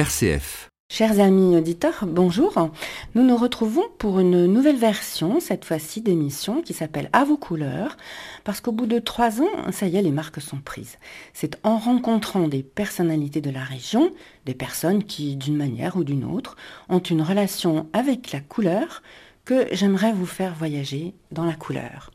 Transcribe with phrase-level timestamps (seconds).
[0.00, 0.70] RCF.
[0.90, 2.70] Chers amis auditeurs, bonjour.
[3.14, 7.98] Nous nous retrouvons pour une nouvelle version, cette fois-ci d'émission, qui s'appelle À vos couleurs,
[8.42, 10.96] parce qu'au bout de trois ans, ça y est, les marques sont prises.
[11.34, 14.10] C'est en rencontrant des personnalités de la région,
[14.46, 16.56] des personnes qui, d'une manière ou d'une autre,
[16.88, 19.02] ont une relation avec la couleur,
[19.44, 22.10] que j'aimerais vous faire voyager dans la couleur.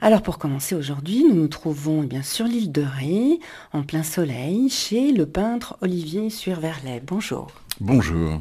[0.00, 3.40] Alors pour commencer aujourd'hui, nous nous trouvons eh bien sur l'île de Ré,
[3.72, 7.02] en plein soleil, chez le peintre Olivier Surverlet.
[7.04, 7.48] Bonjour.
[7.80, 8.40] Bonjour.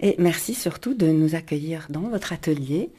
[0.00, 2.90] Et merci surtout de nous accueillir dans votre atelier.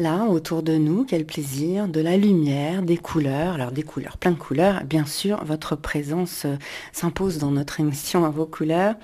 [0.00, 3.54] Là, autour de nous, quel plaisir, de la lumière, des couleurs.
[3.54, 4.82] Alors des couleurs, plein de couleurs.
[4.82, 6.56] Bien sûr, votre présence euh,
[6.92, 8.96] s'impose dans notre émission à vos couleurs.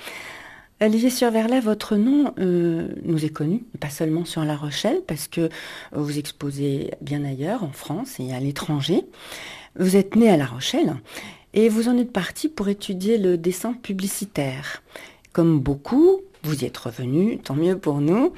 [0.80, 5.48] Olivier Surverlet, votre nom euh, nous est connu, pas seulement sur La Rochelle, parce que
[5.92, 9.04] vous exposez bien ailleurs, en France et à l'étranger.
[9.78, 10.96] Vous êtes né à La Rochelle
[11.54, 14.82] et vous en êtes parti pour étudier le dessin publicitaire.
[15.32, 18.32] Comme beaucoup, vous y êtes revenu, tant mieux pour nous.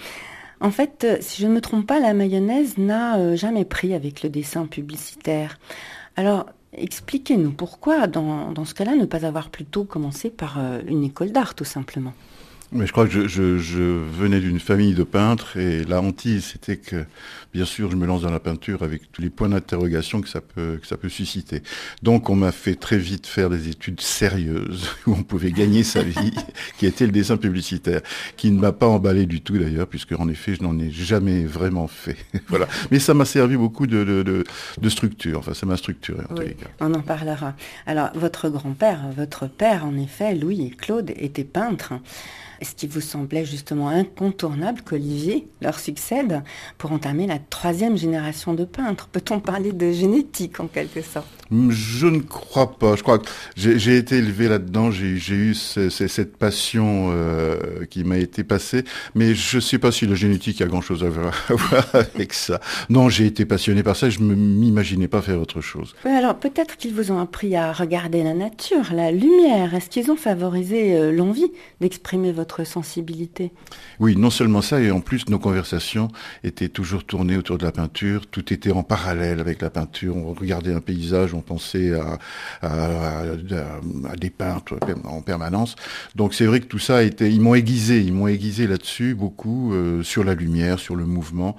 [0.61, 4.23] En fait, si je ne me trompe pas, la mayonnaise n'a euh, jamais pris avec
[4.23, 5.59] le dessin publicitaire.
[6.17, 6.47] Alors,
[6.77, 11.55] expliquez-nous pourquoi, dans, ce cas-là, ne pas avoir plutôt commencé par euh, une école d'art,
[11.55, 12.13] tout simplement?
[12.73, 17.05] Mais je crois que je, venais d'une famille de peintres et la hantise, c'était que,
[17.55, 20.41] bien sûr, je me lance dans la peinture avec tous les points d'interrogation que ça
[20.41, 21.63] peut, que ça peut susciter.
[22.03, 26.03] Donc, on m'a fait très vite faire des études sérieuses où on pouvait gagner sa
[26.03, 26.33] vie,
[26.77, 28.01] qui était le dessin publicitaire,
[28.37, 31.45] qui ne m'a pas emballé du tout d'ailleurs, puisque en effet, je n'en ai jamais
[31.45, 32.17] vraiment fait.
[32.49, 32.67] voilà.
[32.91, 35.39] Mais ça m'a servi beaucoup de, de, structure.
[35.39, 36.67] Enfin, ça m'a structuré en tous les cas.
[36.81, 37.55] On en parlera.
[37.87, 41.95] Alors, votre grand-père, votre père, en effet, Louis et Claude, étaient peintres.
[42.61, 46.43] Est-ce qu'il vous semblait justement incontournable qu'Olivier leur succède
[46.79, 51.27] pour entamer la troisième génération de peintres Peut-on parler de génétique en quelque sorte?
[51.51, 52.97] Je ne crois pas.
[52.97, 58.43] Je crois que j'ai été élevé là-dedans, j'ai eu cette passion euh, qui m'a été
[58.43, 58.85] passée,
[59.15, 61.35] mais je ne sais pas si la génétique a grand-chose à voir,
[61.93, 62.61] avec ça.
[62.91, 65.95] Non, j'ai été passionné par ça, je ne m'imaginais pas faire autre chose.
[66.05, 69.75] alors peut-être qu'ils vous ont appris à regarder la nature, la lumière.
[69.75, 71.51] Est-ce qu'ils ont favorisé euh, l'envie
[71.81, 73.53] d'exprimer votre sensibilité.
[74.01, 76.09] Oui, non seulement ça, et en plus nos conversations
[76.45, 80.33] étaient toujours tournées autour de la peinture, tout était en parallèle avec la peinture, on
[80.33, 81.93] regardait un paysage, on pensait
[82.63, 83.23] à,
[84.19, 85.77] des peintres en permanence.
[86.15, 89.73] Donc c'est vrai que tout ça été, ils m'ont aiguisé, ils m'ont aiguisé là-dessus beaucoup,
[89.73, 91.57] euh, sur la lumière, sur le mouvement,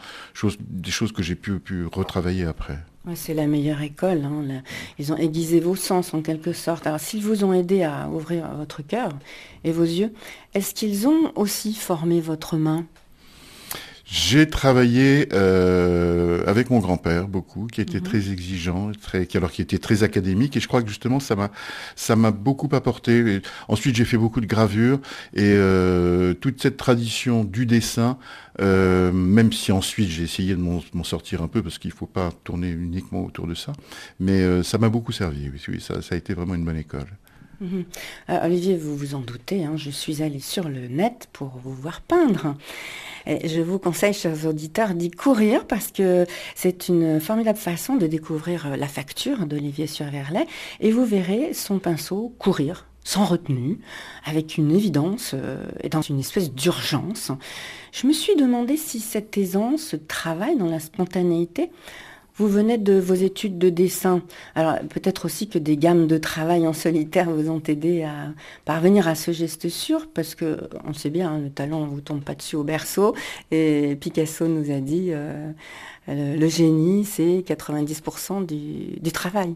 [0.59, 1.59] des choses que j'ai pu
[1.92, 2.80] retravailler après
[3.16, 4.23] c'est la meilleure école.
[4.25, 4.62] Hein,
[5.00, 6.88] ils ont aiguisé vos sens en quelque sorte.
[6.88, 9.09] Alors s'ils vous ont aidé à ouvrir votre cœur
[9.63, 10.13] et vos yeux,
[10.53, 12.85] est-ce qu'ils ont aussi formé votre main?
[14.09, 18.03] J'ai travaillé euh, avec mon grand-père beaucoup, qui était mhm.
[18.03, 21.35] très exigeant, très, qui, alors qui était très académique, et je crois que justement ça
[21.35, 21.51] m'a
[21.97, 23.41] ça m'a beaucoup apporté.
[23.67, 25.00] ensuite, j'ai fait beaucoup de gravures
[25.34, 28.17] et euh, toute cette tradition du dessin,
[28.62, 32.29] euh, même si ensuite j'ai essayé de m'en sortir un peu parce qu'il faut pas
[32.46, 33.73] tourner uniquement autour de ça,
[34.22, 35.50] mais ça m'a beaucoup servi.
[35.50, 37.07] Oui, oui ça, ça a été vraiment une bonne école.
[37.59, 37.85] Mhm.
[38.44, 42.01] Olivier, vous vous en doutez, hein, je suis allée sur le net pour vous voir
[42.01, 42.56] peindre.
[43.25, 46.25] Je vous conseille, chers auditeurs, d'y courir parce que
[46.56, 50.47] c'est une formidable façon de découvrir euh, la facture d'Olivier Surverlet
[50.79, 53.79] et vous verrez son pinceau courir sans retenue,
[54.25, 57.31] avec une évidence euh, et dans une espèce d'urgence.
[57.94, 61.72] Je me suis demandé si cette aisance, ce travail dans la spontanéité,
[62.38, 64.22] vous venez de vos études de dessin.
[64.56, 68.34] Alors peut-être aussi que des gammes de travail en solitaire vous ont aidé à
[68.66, 72.02] parvenir à ce geste sûr, parce que on sait bien, hein, le talent ne vous
[72.02, 73.16] tombe pas dessus au berceau.
[73.52, 75.52] Et Picasso nous a dit, euh,
[76.08, 79.56] le, génie, c'est 90% du travail.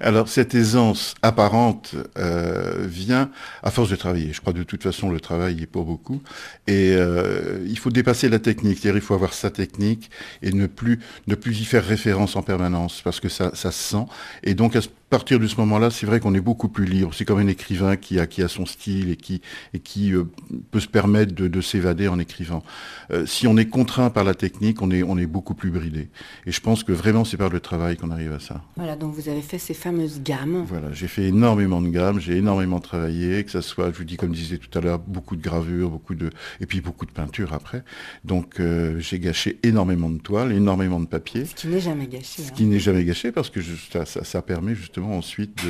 [0.00, 3.30] Alors cette aisance apparente euh, vient
[3.62, 4.32] à force de travailler.
[4.32, 6.22] Je crois de toute façon le travail est pour beaucoup.
[6.66, 10.10] Et euh, il faut dépasser la technique, c'est-à-dire il faut avoir sa technique
[10.42, 13.90] et ne plus, ne plus y faire référence en permanence parce que ça, ça se
[13.90, 14.06] sent.
[14.42, 17.12] Et donc à partir de ce moment-là, c'est vrai qu'on est beaucoup plus libre.
[17.12, 19.42] C'est comme un écrivain qui a, qui a son style et qui,
[19.74, 20.24] et qui euh,
[20.70, 22.62] peut se permettre de, de s'évader en écrivant.
[23.10, 26.08] Euh, si on est contraint par la technique, on est, on est beaucoup plus bridé.
[26.46, 28.62] Et je pense que vraiment, c'est par le travail qu'on arrive à ça.
[28.76, 30.64] Voilà, donc vous avez fait ces fameuses gammes.
[30.68, 34.16] Voilà, j'ai fait énormément de gammes, j'ai énormément travaillé, que ça soit, je vous dis,
[34.16, 36.30] comme je disais tout à l'heure, beaucoup de gravures, beaucoup de,
[36.60, 37.82] et puis beaucoup de peinture après.
[38.24, 41.46] Donc euh, j'ai gâché énormément de toiles, énormément de papier.
[41.46, 42.42] Ce qui n'est jamais gâché.
[42.42, 42.66] Ce qui hein.
[42.68, 43.60] n'est jamais gâché parce que
[43.92, 45.60] ça, ça, ça permet justement justement ensuite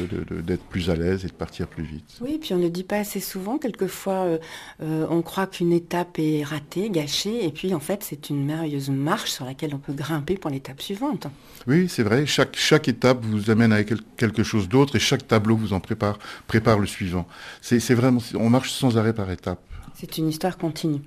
[0.45, 2.19] d'être plus à l'aise et de partir plus vite.
[2.21, 3.59] Oui, puis on ne le dit pas assez souvent.
[3.59, 4.39] Quelquefois, euh,
[4.83, 8.91] euh, on croit qu'une étape est ratée, gâchée, et puis en fait, c'est une merveilleuse
[8.91, 11.27] marche sur laquelle on peut grimper pour l'étape suivante.
[11.67, 12.27] Oui, c'est vrai.
[12.27, 16.19] Chaque, chaque étape vous amène à quelque chose d'autre et chaque tableau vous en prépare,
[16.47, 17.27] prépare le suivant.
[17.61, 19.61] C'est vraiment, on marche sans arrêt par étape.
[20.01, 21.03] C'est une histoire continue.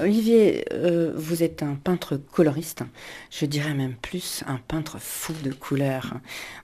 [0.00, 2.84] Olivier, euh, vous êtes un peintre coloriste,
[3.32, 6.14] je dirais même plus un peintre fou de couleurs.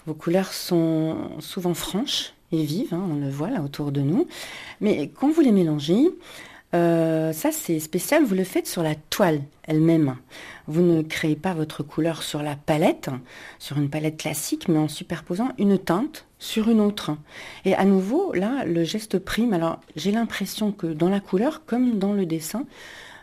[0.06, 4.28] Vos couleurs sont souvent franches et vives, hein, on le voit là autour de nous,
[4.80, 6.10] mais quand vous les mélangez,
[6.76, 10.14] euh, ça c'est spécial, vous le faites sur la toile elle-même.
[10.68, 13.10] Vous ne créez pas votre couleur sur la palette,
[13.58, 17.16] sur une palette classique, mais en superposant une teinte sur une autre.
[17.64, 19.54] Et à nouveau, là, le geste prime.
[19.54, 22.64] Alors, j'ai l'impression que dans la couleur, comme dans le dessin,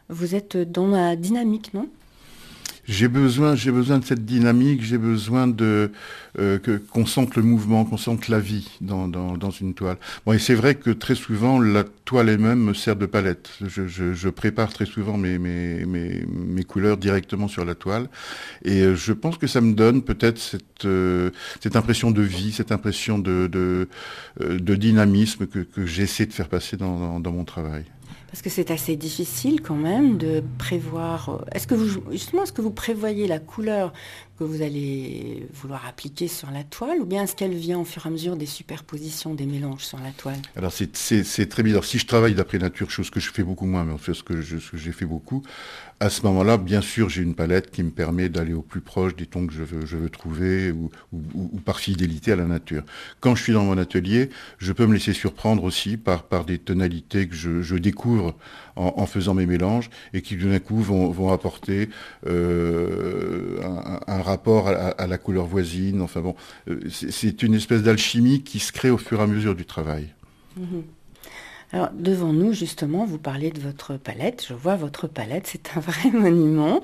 [0.09, 1.87] vous êtes dans la dynamique, non?
[2.91, 5.91] J'ai besoin, j'ai besoin de cette dynamique, j'ai besoin de
[6.39, 6.59] euh,
[6.91, 9.09] qu'on sente le mouvement, qu'on sente la vie dans,
[9.61, 9.97] une toile.
[10.25, 13.49] Bon, et c'est vrai que très souvent la toile elle-même me sert de palette.
[13.65, 18.09] Je, prépare très souvent mes, mes, mes, couleurs directement sur la toile,
[18.65, 22.51] et euh, je pense que ça me donne peut-être cette, euh, cette impression de vie,
[22.51, 27.85] cette impression de, de, dynamisme que, que j'essaie de faire passer dans mon travail.
[28.31, 31.29] Parce que c'est assez difficile quand même de prévoir.
[31.29, 33.91] Euh, est-ce que vous justement est-ce que vous prévoyez la couleur
[34.41, 38.07] que vous allez vouloir appliquer sur la toile, ou bien est-ce qu'elle vient au fur
[38.07, 40.39] et à mesure des superpositions, des mélanges sur la toile?
[40.55, 41.83] Alors c'est très bizarre.
[41.83, 44.23] Si je travaille d'après nature, chose que je fais beaucoup moins, mais en fait ce
[44.23, 45.43] que j'ai fait beaucoup,
[46.01, 49.15] à ce moment-là, bien sûr, j'ai une palette qui me permet d'aller au plus proche
[49.15, 50.89] des tons que je veux, je veux trouver ou,
[51.63, 52.81] par fidélité à la nature.
[53.19, 56.57] Quand je suis dans mon atelier, je peux me laisser surprendre aussi par, par des
[56.57, 58.35] tonalités que je, découvre
[58.75, 61.89] en, faisant mes mélanges et qui d'un coup vont, apporter
[62.25, 63.59] euh,
[64.07, 66.01] un, rapport à, la couleur voisine.
[66.01, 66.35] Enfin bon,
[66.67, 70.13] euh, c'est une espèce d'alchimie qui se crée au fur et à mesure du travail.
[70.59, 70.83] Mm-hmm.
[71.73, 74.45] Alors devant nous, justement, vous parlez de votre palette.
[74.47, 76.83] Je vois votre palette, c'est un vrai monument.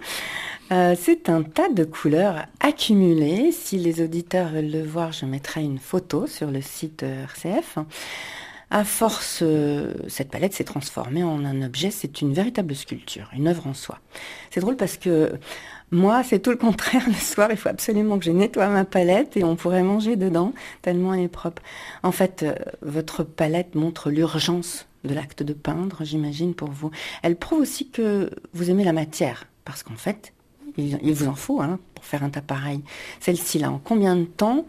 [0.72, 3.52] Euh, c'est un tas de couleurs accumulées.
[3.52, 7.80] Si les auditeurs veulent le voir, je mettrai une photo sur le site RCF.
[8.70, 13.48] À force, euh, cette palette s'est transformée en un objet, c'est une véritable sculpture, une
[13.48, 14.00] œuvre en soi.
[14.52, 15.32] C'est drôle parce que
[15.92, 17.04] moi, c'est tout le contraire.
[17.08, 20.54] Le soir, il faut absolument que je nettoie ma palette et on pourrait manger dedans,
[20.82, 21.62] tellement elle est propre.
[22.04, 26.92] En fait, euh, votre palette montre l'urgence de l'acte de peindre, j'imagine, pour vous.
[27.24, 30.34] Elle prouve aussi que vous aimez la matière, parce qu'en fait,
[30.78, 32.84] il, vous en faut hein, pour faire un tas pareil.
[33.20, 34.66] Celle-ci, là, en combien de temps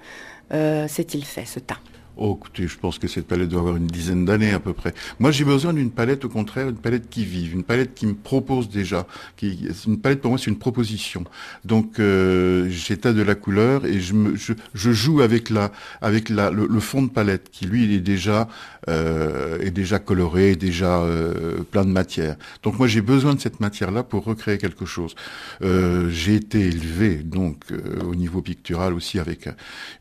[0.52, 1.78] euh, s'est-il fait, ce tas
[2.20, 4.92] Oh, écoutez, je pense que cette palette doit avoir une dizaine d'années à peu près.
[5.20, 8.14] Moi, j'ai besoin d'une palette, au contraire, une palette qui vive, une palette qui me
[8.14, 9.06] propose déjà.
[9.40, 11.22] Une palette, pour moi, c'est une proposition.
[11.64, 15.70] Donc, euh, de la couleur et je, joue avec, la,
[16.00, 18.48] avec la, le, fond de palette qui, lui, est déjà,
[18.88, 19.58] euh,
[20.04, 22.34] coloré, déjà euh, plein de matière.
[22.64, 25.14] Donc, moi, j'ai besoin de cette matière-là pour recréer quelque chose.
[25.62, 27.66] Euh, j'ai été élevé, donc,
[28.04, 29.48] au niveau pictural aussi, avec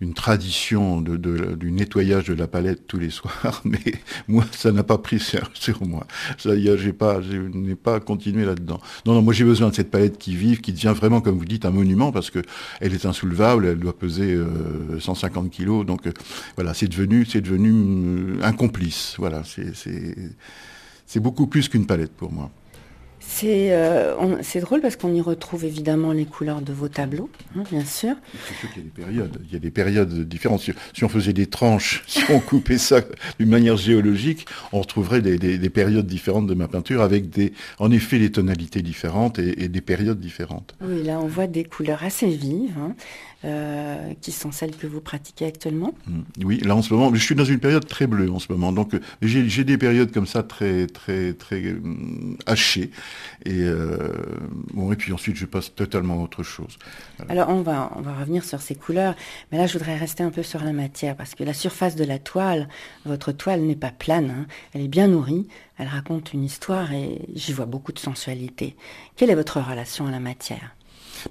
[0.02, 3.80] une tradition du nettoyage de la palette tous les soirs, mais
[4.28, 6.06] moi, ça n'a pas pris sur, moi.
[6.38, 8.80] Ça y j'ai pas, je n'ai pas continué là-dedans.
[9.06, 11.46] Non, non, moi j'ai besoin de cette palette qui vive, qui devient vraiment, comme vous
[11.46, 12.40] dites, un monument, parce que
[12.80, 14.38] elle est insoulevable, elle doit peser
[15.00, 16.12] 150 euh, kilos, donc euh,
[16.56, 19.16] voilà, c'est devenu, c'est devenu euh, un complice.
[19.18, 22.50] Voilà, c'est beaucoup plus qu'une palette pour moi.
[23.44, 27.86] Euh, c'est drôle parce qu'on y retrouve évidemment les couleurs de vos tableaux, hein, bien
[27.86, 28.16] sûr.
[28.76, 30.62] Il y a des périodes, il y a des périodes différentes.
[30.94, 33.02] Si, on faisait des tranches, si on coupait ça
[33.40, 38.20] d'une manière géologique, on retrouverait des, périodes différentes de ma peinture avec des, en effet
[38.20, 40.76] des tonalités différentes et, des périodes différentes.
[40.82, 42.78] Oui, là on voit des couleurs assez vives.
[42.80, 42.96] Hein.
[43.46, 46.44] Euh, qui sont celles que vous pratiquez actuellement mm.
[46.44, 48.72] Oui, là en ce moment, je suis dans une période très bleue en ce moment,
[48.72, 52.90] donc euh, j'ai des périodes comme ça très très très mm, hachées,
[53.46, 54.14] et euh,
[54.74, 56.78] bon et puis ensuite je passe totalement à autre chose.
[57.30, 59.16] Alors on va on va revenir sur ces couleurs,
[59.52, 62.04] mais là je voudrais rester un peu sur la matière parce que la surface de
[62.04, 62.68] la toile,
[63.06, 64.46] votre toile n'est pas plane, hein.
[64.74, 65.48] elle est bien nourrie,
[65.78, 68.76] elle raconte une histoire et j'y vois beaucoup de sensualité.
[69.16, 70.76] Quelle est votre relation à la matière?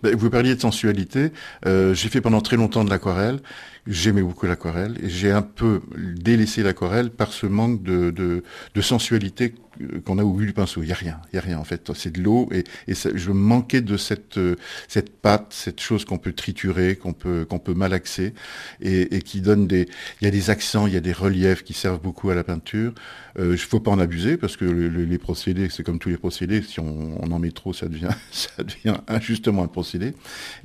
[0.02, 1.32] Ben, vous parliez de sensualité.
[1.64, 3.40] Euh, j'ai fait pendant très longtemps de l'aquarelle.
[3.86, 9.54] J'aimais beaucoup l'aquarelle et j'ai un peu délaissé l'aquarelle par ce manque de, de, sensualité
[10.04, 10.82] qu'on a au bout du pinceau.
[10.82, 11.90] Il n'y a rien, il y a rien en fait.
[11.94, 14.56] C'est de l'eau et, je manquais de cette euh,
[14.88, 18.32] cette pâte, cette chose qu'on peut triturer, qu'on peut peut malaxer
[18.80, 19.88] et, qui donne des.
[20.20, 22.44] Il y a des accents, il y a des reliefs qui servent beaucoup à la
[22.44, 22.92] peinture.
[23.38, 26.16] Euh, il ne faut pas en abuser parce que les procédés, c'est comme tous les
[26.16, 26.62] procédés.
[26.62, 30.14] Si on, en met trop, ça devient ça devient injustement un procédé.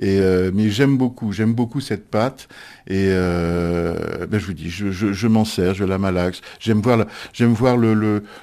[0.01, 2.47] Euh, mais j'aime beaucoup, j'aime beaucoup cette pâte
[2.87, 6.41] et euh, ben je vous dis, je, m'en sers, je la malaxe.
[6.59, 7.93] J'aime voir, j'aime voir le,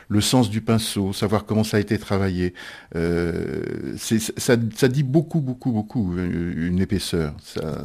[0.09, 2.55] le, sens du pinceau, savoir comment ça a été travaillé.
[2.97, 7.35] Euh, ça, ça, dit beaucoup, beaucoup, beaucoup une épaisseur.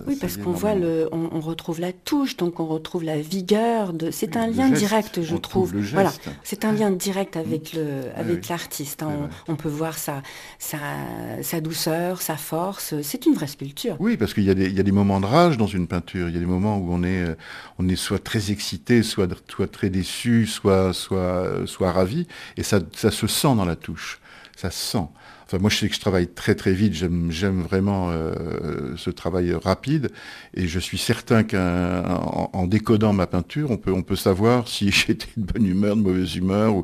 [0.07, 3.93] oui, parce qu'on voit le, on, retrouve la touche, donc on retrouve la vigueur.
[3.93, 5.73] De, c'est un lien direct, je trouve.
[5.93, 6.11] Voilà,
[6.43, 9.03] c'est un lien direct avec le, avec l'artiste.
[9.03, 9.29] Hein.
[9.47, 10.21] On, peut voir sa,
[10.59, 10.77] sa,
[11.41, 12.95] sa douceur, sa force.
[13.01, 13.95] C'est une vraie sculpture.
[13.99, 15.87] Oui, parce qu'il y a des, il y a des moments de rage dans une
[15.87, 16.29] peinture.
[16.29, 17.35] Il y a des moments où on est, euh,
[17.79, 19.27] on est soit très excité, soit,
[19.71, 22.27] très déçu, soit, soit, soit ravi,
[22.57, 24.19] et ça, ça se sent dans la touche.
[24.55, 25.07] Ça se sent
[25.59, 26.93] moi, je sais que je travaille très très vite.
[26.93, 30.09] J'aime vraiment euh, ce travail rapide,
[30.53, 34.91] et je suis certain qu'en en décodant ma peinture, on peut on peut savoir si
[34.91, 36.83] j'étais de bonne humeur, de mauvaise humeur.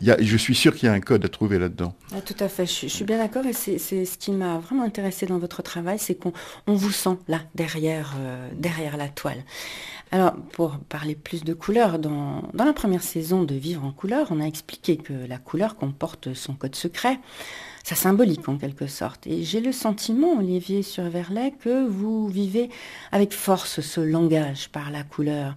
[0.00, 1.94] Y a, je suis sûr qu'il y a un code à trouver là-dedans.
[2.12, 2.66] Ah, tout à fait.
[2.66, 6.14] Je, suis bien d'accord, et c'est ce qui m'a vraiment intéressé dans votre travail, c'est
[6.14, 6.32] qu'on
[6.66, 9.44] on vous sent là derrière euh, derrière la toile.
[10.10, 14.28] Alors, pour parler plus de couleurs, dans, dans, la première saison de Vivre en couleur,
[14.30, 17.18] on a expliqué que la couleur comporte son code secret
[17.84, 19.26] ça symbolique en quelque sorte.
[19.26, 22.70] Et j'ai le sentiment, Olivier Surverlet, que vous vivez
[23.12, 25.54] avec force ce langage par la couleur.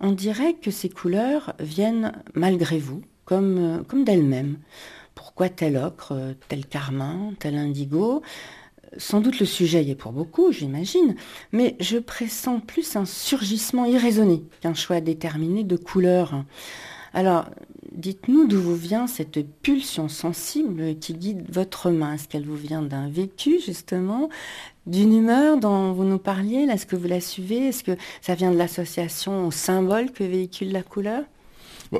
[0.00, 4.58] On dirait que ces couleurs viennent malgré vous, comme, comme d'elles-mêmes.
[5.16, 6.14] Pourquoi tel ocre,
[6.48, 8.22] tel carmin, tel indigo?
[8.96, 11.16] Sans doute le sujet y est pour beaucoup, j'imagine,
[11.50, 16.44] mais je pressens plus un surgissement irraisonné qu'un choix déterminé de couleurs.
[17.12, 17.46] Alors,
[17.94, 22.14] dites-nous d'où vous vient cette pulsion sensible qui guide votre main.
[22.14, 24.28] Est-ce qu'elle vous vient d'un vécu, justement,
[24.86, 26.66] d'une humeur dont vous nous parliez?
[26.70, 27.68] Est-ce que vous la suivez?
[27.68, 31.24] Est-ce que ça vient de l'association au symbole que véhicule la couleur?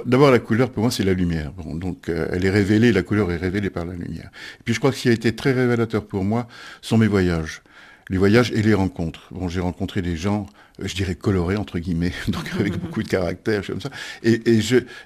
[0.06, 1.52] D'abord, la couleur, pour moi, c'est la lumière.
[1.74, 4.30] donc, euh, elle est révélée, la couleur est révélée par la lumière.
[4.58, 6.48] Et puis, je crois que ce qui a été très révélateur pour moi
[6.82, 7.62] sont mes voyages
[8.10, 9.28] les voyages et les rencontres.
[9.30, 10.46] Bon, j'ai rencontré des gens,
[10.80, 13.90] je dirais colorés entre guillemets, donc avec beaucoup de caractère, comme ça.
[14.22, 14.60] Et, et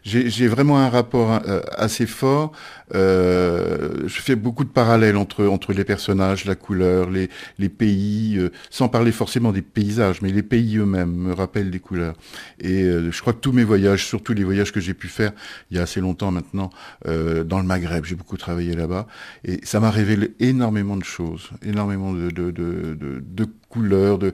[0.05, 2.53] j'ai vraiment un rapport euh, assez fort.
[2.95, 8.37] Euh, je fais beaucoup de parallèles entre entre les personnages, la couleur, les les pays,
[8.39, 12.15] euh, sans parler forcément des paysages, mais les pays eux-mêmes me rappellent des couleurs.
[12.61, 15.33] Et je crois que tous mes voyages, surtout les voyages que j'ai pu faire
[15.71, 16.71] il y a assez longtemps maintenant,
[17.05, 19.07] dans le Maghreb, j'ai beaucoup travaillé là-bas,
[19.45, 22.89] et ça m'a révélé énormément de choses, énormément de, de, de
[23.21, 24.19] de, couleurs.
[24.19, 24.33] De...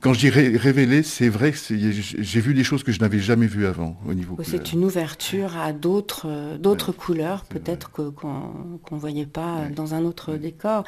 [0.00, 3.46] Quand je dis révéler, c'est vrai que j'ai vu des choses que je n'avais jamais
[3.46, 4.36] vues avant au niveau.
[4.42, 8.52] C'est une ouverture à d'autres euh, d'autres couleurs, peut-être qu'on
[8.90, 10.84] ne voyait pas dans un autre décor.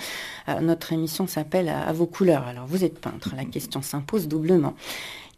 [0.49, 2.45] Euh, notre émission s'appelle à, vos couleurs.
[2.47, 4.75] Alors vous êtes peintre, la question s'impose doublement.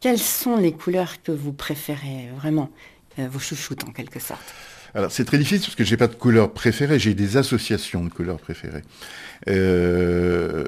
[0.00, 2.70] Quelles sont les couleurs que vous préférez vraiment,
[3.18, 4.54] euh, vos chouchoutes en quelque sorte?
[4.96, 8.08] Alors c'est très difficile parce que j'ai pas de couleur préférée, j'ai des associations de
[8.08, 8.82] couleurs préférées.
[9.48, 10.64] Euh,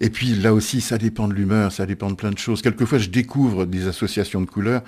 [0.00, 2.62] et puis là aussi, ça dépend de l'humeur, ça dépend de plein de choses.
[2.62, 4.82] Quelquefois, je découvre des associations de couleurs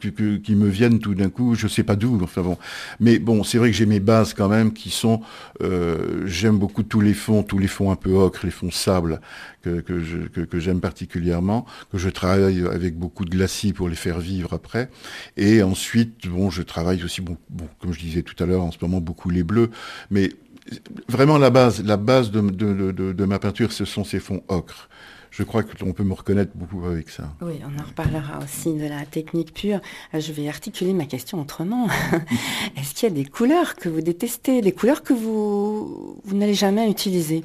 [0.00, 2.18] qui me viennent tout d'un coup, je sais pas d'où.
[2.20, 2.58] Enfin bon,
[2.98, 5.20] mais bon, c'est vrai que j'ai mes bases quand même qui sont.
[5.62, 9.20] Euh, j'aime beaucoup tous les fonds, tous les fonds un peu ocre, les fonds sable
[9.62, 14.90] que, j'aime particulièrement, que je travaille avec beaucoup de glacis pour les faire vivre après.
[15.38, 17.38] Et ensuite, bon, je travaille aussi bon
[17.84, 19.70] comme je disais tout à l'heure, en ce moment beaucoup les bleus,
[20.10, 20.30] mais
[21.06, 24.88] vraiment la base, la base de, de, ma peinture, ce sont ces fonds ocre.
[25.30, 27.24] Je crois qu'on peut me reconnaître beaucoup avec ça.
[27.42, 29.80] Oui, on en reparlera aussi de la technique pure.
[30.14, 31.88] Je vais articuler ma question autrement.
[32.76, 36.54] Est-ce qu'il y a des couleurs que vous détestez, des couleurs que vous, vous n'allez
[36.54, 37.44] jamais utiliser?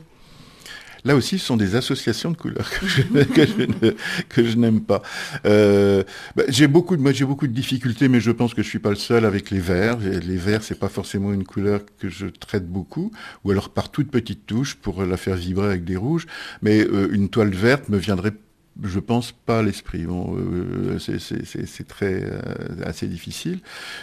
[1.05, 2.69] Là aussi, ce sont des associations de couleurs
[4.29, 5.01] que je, n'aime pas.
[5.45, 6.03] Euh,
[6.35, 8.79] bah, j'ai beaucoup de, moi, j'ai beaucoup de difficultés, mais je pense que je suis
[8.79, 9.97] pas le seul avec les verts.
[9.99, 13.11] Les verts, c'est pas forcément une couleur que je traite beaucoup,
[13.43, 16.27] ou alors par toute petite touche pour la faire vibrer avec des rouges.
[16.61, 18.33] Mais euh, une toile verte me viendrait
[18.83, 20.05] je pense pas à l'esprit.
[20.05, 22.39] Bon, euh, c'est très euh,
[22.85, 23.59] assez difficile.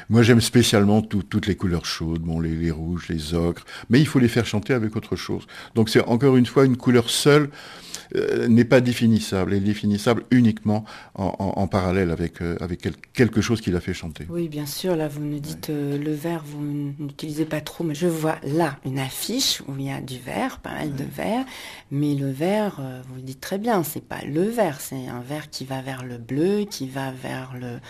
[0.09, 4.06] Moi, j'aime spécialement toutes les couleurs chaudes, bon, les, les, rouges, les ocres, mais il
[4.06, 5.47] faut les faire chanter avec autre chose.
[5.75, 7.50] Donc, c'est encore une fois une couleur seule.
[8.14, 13.71] Euh, n'est pas définissable, est définissable uniquement en, parallèle avec, euh, avec quelque chose qui
[13.71, 14.26] l'a fait chanter.
[14.28, 16.62] Oui, bien sûr, là vous me dites euh, le verre, vous
[16.99, 20.59] n'utilisez pas trop, mais je vois là une affiche où il y a du vert,
[20.59, 21.45] pas mal de vert,
[21.90, 25.50] mais le vert, vous le dites très bien, c'est pas le vert, c'est un vert
[25.50, 27.80] qui va vers le bleu, qui va vers le,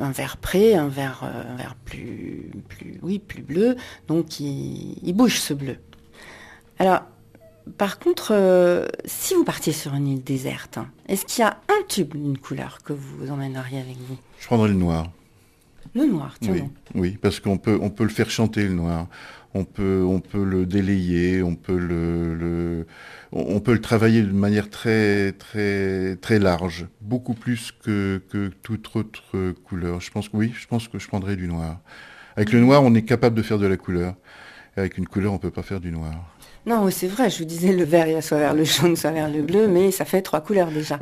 [0.00, 3.76] un vert près, un vert, un vert plus, plus, oui, plus bleu,
[4.08, 5.76] donc il, il bouge ce bleu.
[6.78, 7.02] Alors,
[7.78, 11.60] par contre, euh, si vous partiez sur une île déserte, hein, est-ce qu'il y a
[11.68, 14.16] un tube d'une couleur que vous emmèneriez avec vous?
[14.40, 15.10] Je prendrais le noir.
[15.94, 16.54] Le noir, tiens.
[16.54, 16.62] Oui,
[16.94, 19.06] oui parce qu'on peut, on peut le faire chanter, le noir.
[19.54, 22.86] On peut, le délayer, on peut le,
[23.32, 28.94] on peut le travailler de manière très, très, très large, beaucoup plus que, que toute
[28.96, 30.00] autre couleur.
[30.00, 31.80] Je pense que oui, je pense que je prendrais du noir.
[32.36, 34.14] Avec le noir, on est capable de faire de la couleur.
[34.76, 36.34] Avec une couleur, on ne peut pas faire du noir.
[36.64, 39.10] Non, c'est vrai, je vous disais le vert, il va soit vers le jaune, soit
[39.10, 41.00] vers le bleu, mais ça fait trois couleurs déjà.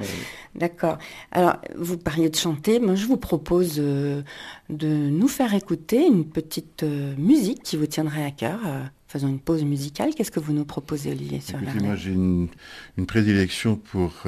[0.54, 0.96] D'accord.
[1.32, 4.22] Alors, vous parliez de chanter, moi je vous propose euh,
[4.70, 8.58] de nous faire écouter une petite euh, musique qui vous tiendrait à cœur.
[8.64, 10.14] Euh, faisons une pause musicale.
[10.14, 12.48] Qu'est-ce que vous nous proposez, Olivier sur Moi, j'ai une,
[13.06, 14.22] prédilection pour,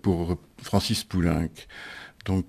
[0.00, 1.50] pour Francis Poulenc.
[2.24, 2.46] Donc,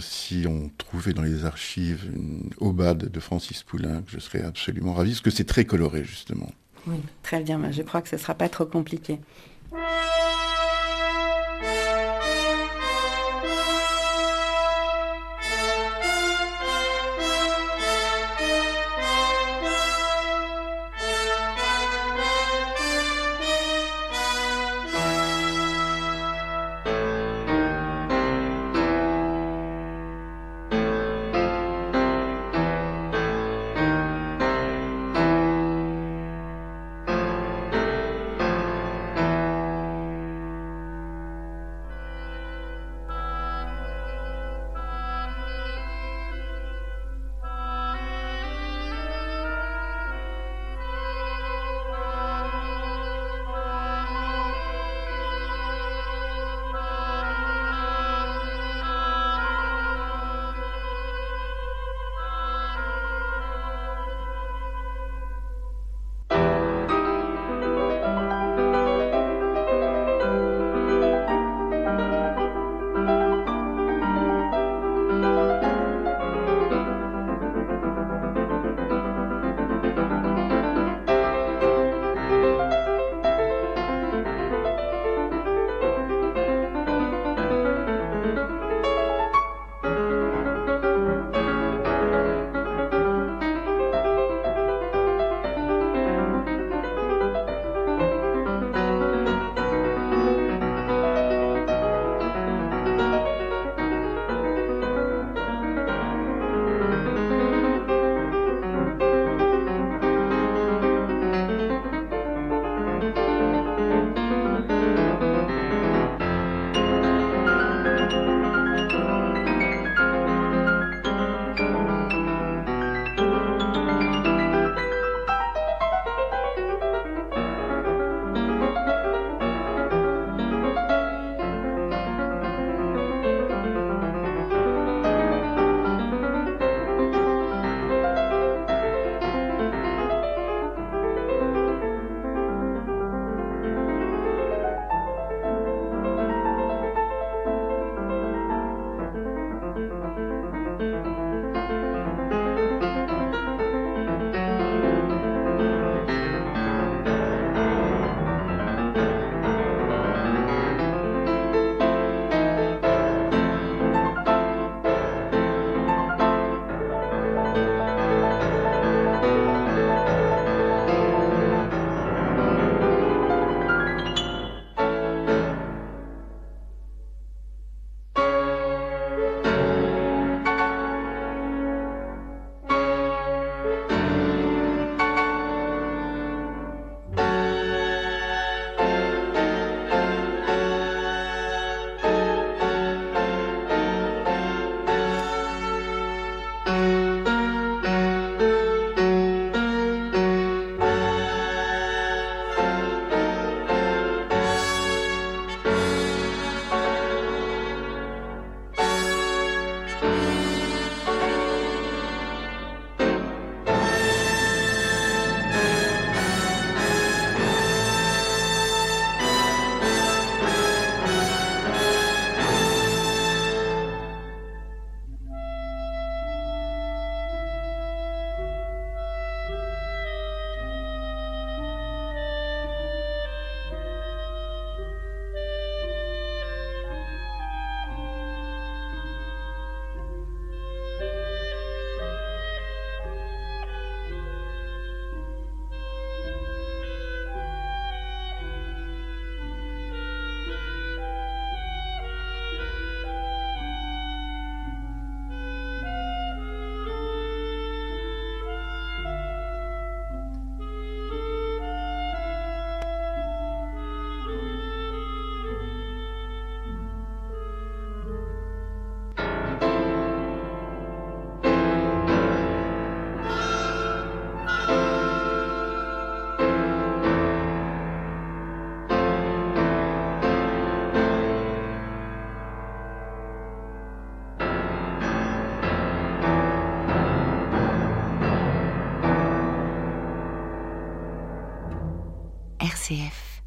[0.00, 5.10] si on trouvait dans les archives une aubade de Francis Poulenc, je serais absolument ravi,
[5.10, 6.50] parce que c'est très coloré, justement.
[6.86, 7.60] Oui, très bien.
[7.70, 9.18] Je crois que ce ne sera pas trop compliqué.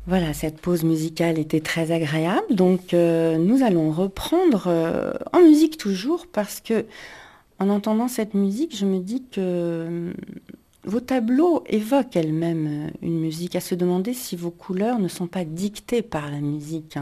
[0.07, 5.77] Voilà, cette pause musicale était très agréable, donc euh, nous allons reprendre euh, en musique
[5.77, 6.85] toujours parce que
[7.59, 10.13] en entendant cette musique, je me dis que euh,
[10.85, 15.43] vos tableaux évoquent elles-mêmes une musique, à se demander si vos couleurs ne sont pas
[15.43, 16.97] dictées par la musique.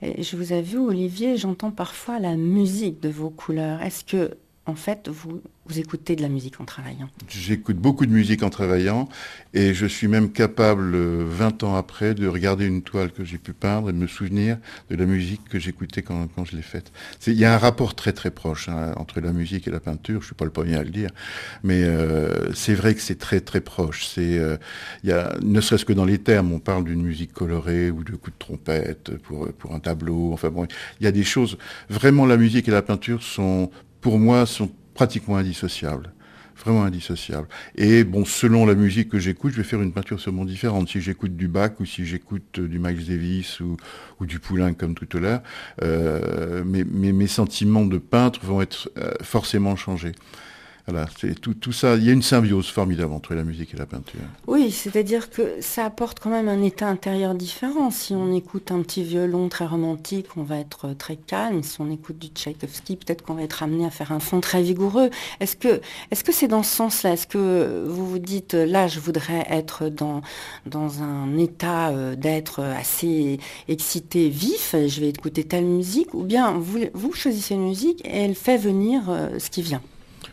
[0.00, 3.82] je vous avoue, Olivier, j'entends parfois la musique de vos couleurs.
[3.82, 5.42] Est-ce que en fait, vous,
[5.76, 9.08] écoutez de la musique en travaillant J'écoute beaucoup de musique en travaillant
[9.54, 13.54] et je suis même capable, 20 ans après, de regarder une toile que j'ai pu
[13.54, 16.92] peindre et de me souvenir de la musique que j'écoutais quand, je l'ai faite.
[17.26, 20.20] Il y a un rapport très très proche hein, entre la musique et la peinture,
[20.20, 21.10] je suis pas le premier à le dire,
[21.64, 24.14] mais euh, c'est vrai que c'est très très proche.
[24.18, 24.58] Euh,
[25.02, 28.38] ne serait-ce que dans les termes, on parle d'une musique colorée ou de coups de
[28.38, 30.68] trompette pour, pour un tableau, enfin bon,
[31.00, 31.58] il y a des choses,
[31.90, 33.70] vraiment la musique et la peinture sont
[34.02, 36.12] pour moi, sont pratiquement indissociables.
[36.64, 37.48] Vraiment indissociables.
[37.76, 40.88] Et bon, selon la musique que j'écoute, je vais faire une peinture sûrement différente.
[40.88, 43.76] Si j'écoute du Bach ou si j'écoute du Miles Davis ou,
[44.20, 45.42] du Poulain comme tout à l'heure,
[45.82, 50.12] euh, mes, sentiments de peintre vont être euh, forcément changés.
[50.88, 51.94] Voilà, c'est tout, ça.
[51.94, 54.20] Il y a une symbiose formidable entre la musique et la peinture.
[54.48, 57.92] Oui, c'est-à-dire que ça apporte quand même un état intérieur différent.
[57.92, 61.62] Si on écoute un petit violon très romantique, on va être très calme.
[61.62, 64.60] Si on écoute du Tchaïkovski, peut-être qu'on va être amené à faire un fond très
[64.62, 65.10] vigoureux.
[65.38, 67.12] Est-ce que, est-ce c'est dans ce sens-là?
[67.12, 70.22] Est-ce que vous vous dites, là, je voudrais être dans,
[70.66, 76.52] dans un état euh, d'être assez excité, vif, je vais écouter telle musique, ou bien
[76.52, 79.82] vous, vous choisissez une musique et elle fait venir euh, ce qui vient?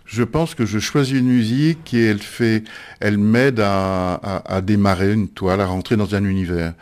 [0.09, 2.63] Je pense que je choisis une musique et elle fait,
[2.99, 6.73] elle m'aide à, démarrer une toile, à rentrer dans un univers.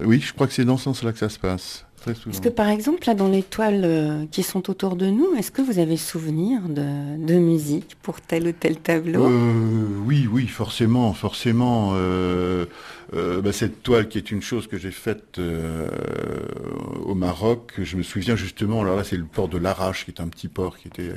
[0.00, 1.84] Oui, je crois que c'est dans ce sens-là que ça se passe.
[2.06, 5.50] Est-ce que par exemple, là, dans les toiles euh, qui sont autour de nous, est-ce
[5.50, 9.26] que vous avez souvenir de, musique pour tel ou tel tableau?
[9.26, 11.90] Euh, Oui, oui, forcément, forcément.
[11.94, 12.66] Euh,
[13.14, 15.88] euh, bah, cette toile qui est une chose que j'ai faite euh,
[17.04, 20.20] au Maroc, je me souviens justement, alors là c'est le port de l'Arrache, qui est
[20.20, 21.12] un petit port qui était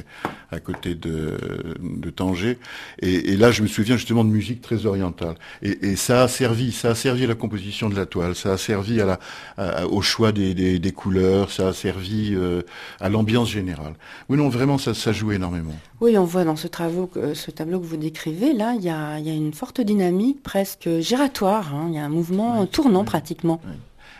[0.51, 1.37] à côté de,
[1.81, 2.57] de Tanger,
[2.99, 5.35] et, là je me souviens justement de musique très orientale.
[5.61, 8.57] Et, ça a servi, ça a servi à la composition de la toile, ça a
[8.57, 9.01] servi
[9.89, 12.61] au choix des, couleurs, ça a servi euh,
[12.99, 13.95] à l'ambiance générale.
[14.29, 15.75] Oui, non, vraiment ça, joue énormément.
[15.99, 19.29] Oui, on voit dans ce, ce tableau que vous décrivez, là, il y a, y
[19.29, 21.75] a une forte dynamique presque giratoire.
[21.75, 21.80] Hein.
[21.81, 21.87] Hein.
[21.89, 23.59] Il y a un mouvement tournant pratiquement.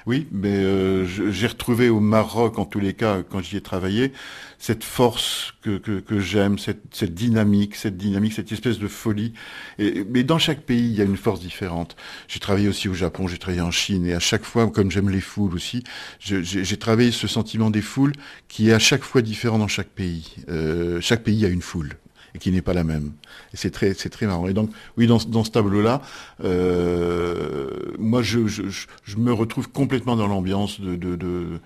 [0.08, 4.14] Oui, mais euh, j'ai retrouvé au Maroc, en tous les cas, quand j'y ai travaillé,
[4.58, 9.34] cette force que, que, j'aime, cette, cette, dynamique, cette dynamique, cette espèce de folie.
[9.78, 11.96] Et, mais dans chaque pays, il y a une force différente.
[12.28, 15.10] J'ai travaillé aussi au Japon, j'ai travaillé en Chine, et à chaque fois, comme j'aime
[15.10, 15.84] les foules aussi,
[16.20, 18.14] j'ai travaillé ce sentiment des foules
[18.48, 20.36] qui est à chaque fois différent dans chaque pays.
[20.50, 21.96] Euh, chaque pays a une foule
[22.36, 23.12] et qui n'est pas la même.
[23.54, 24.48] Et c'est très, c'est très marrant.
[24.48, 26.02] Et donc, oui, dans, dans ce tableau-là,
[26.44, 28.64] euh, moi, je, je,
[29.04, 31.60] je, me retrouve complètement dans l'ambiance de, de, de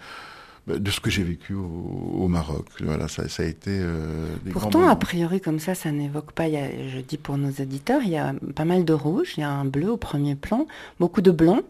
[0.67, 2.65] de ce que j'ai vécu au, Maroc.
[2.83, 3.69] Voilà, ça, ça a été.
[3.69, 6.49] Euh, Pourtant, a priori, comme ça, ça n'évoque pas.
[6.49, 9.49] je dis pour nos auditeurs, il y a pas mal de rouge, il y a
[9.49, 10.65] un bleu au premier plan,
[10.99, 11.61] beaucoup de blanc,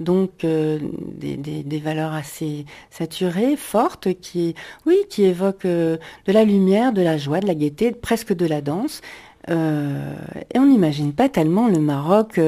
[0.00, 0.80] donc euh,
[1.14, 6.92] des, des, des, valeurs assez saturées, fortes, qui, oui, qui évoquent euh, de la lumière,
[6.92, 9.00] de la joie, de la gaieté, presque de la danse.
[9.48, 10.14] Euh,
[10.52, 12.38] et on n'imagine pas tellement le Maroc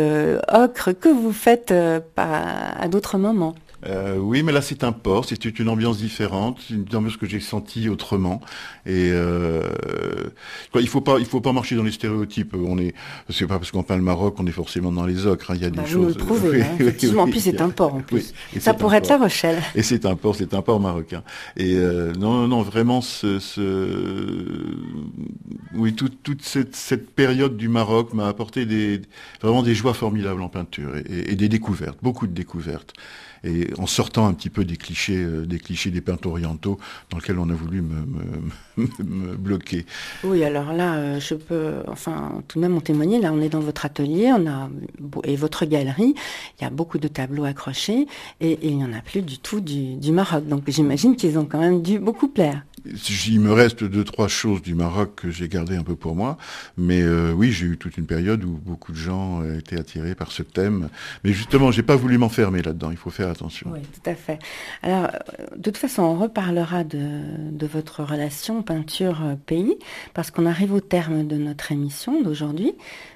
[0.53, 1.73] ocre que vous faites
[2.17, 3.55] à d'autres moments.
[3.87, 7.41] Euh, oui, mais là c'est un port, c'est une ambiance différente, une ambiance que j'ai
[7.41, 8.41] sentie autrement.
[8.87, 9.63] Et euh,
[10.79, 12.55] il faut pas, il faut pas marcher dans les stéréotypes.
[12.55, 12.95] On est,
[13.29, 15.51] c'est pas parce qu'on peint le Maroc, on est forcément dans les ocres.
[15.51, 15.55] Hein.
[15.57, 16.13] Il y a des bah, choses.
[16.15, 17.23] Vous le prouvez, hein, effectivement.
[17.23, 18.33] en plus, c'est un port en plus.
[18.59, 19.61] Ça pourrait être La Rochelle.
[19.75, 21.23] Et c'est un port, c'est un port marocain.
[21.57, 24.65] Et euh, non, non, vraiment, ce, ce...
[25.75, 29.03] oui, toute, toute cette, cette, période du Maroc m'a apporté des,
[29.43, 32.95] vraiment des joies formidables en peinture et, et des découvertes, beaucoup de découvertes
[33.45, 36.79] et en sortant un petit peu des clichés, euh, des clichés des peintres orientaux
[37.11, 39.85] dans lesquels on a voulu me, bloquer.
[40.25, 43.21] Oui, alors là, euh, je peux, enfin, tout de même en témoigner.
[43.21, 44.71] Là, on est dans votre atelier, on a
[45.25, 46.15] et votre galerie.
[46.59, 48.07] Il y a beaucoup de tableaux accrochés
[48.41, 50.47] et, il n'y en a plus du tout du, du Maroc.
[50.47, 52.63] Donc, j'imagine qu'ils ont quand même dû beaucoup plaire.
[53.29, 56.39] Il me reste deux, trois choses du Maroc que j'ai gardées un peu pour moi.
[56.77, 60.33] Mais euh, oui, j'ai eu toute une période où beaucoup de gens étaient attirés par
[60.33, 60.89] ce thème.
[61.25, 62.91] Mais justement, j'ai pas voulu m'enfermer là-dedans.
[62.91, 63.71] Il faut faire attention.
[63.73, 64.39] Oui, tout à fait.
[64.83, 65.09] Alors,
[65.57, 69.77] de toute façon, on reparlera de, votre relation peinture-pays,
[70.15, 72.75] parce qu'on arrive au terme de notre émission d'aujourd'hui.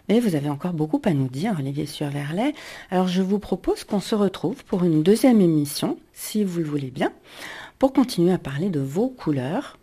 [0.08, 2.54] Mais vous avez encore beaucoup à nous dire, Olivier Surverlet.
[2.90, 6.90] Alors, je vous propose qu'on se retrouve pour une deuxième émission, si vous le voulez
[6.90, 7.12] bien
[7.78, 9.78] pour continuer à parler de vos couleurs.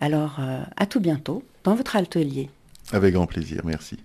[0.00, 2.50] Alors, euh, à tout bientôt dans votre atelier.
[2.92, 3.98] Avec grand plaisir, merci.